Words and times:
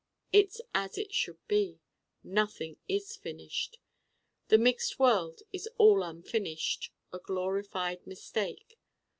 It's 0.33 0.59
as 0.73 0.97
it 0.97 1.13
should 1.13 1.37
be. 1.47 1.79
Nothing 2.23 2.77
is 2.87 3.15
finished. 3.15 3.77
The 4.47 4.57
mixed 4.57 4.97
world 4.97 5.43
is 5.53 5.69
all 5.77 6.01
unfinished, 6.01 6.91
a 7.13 7.19
glorified 7.19 8.07
Mistake. 8.07 8.79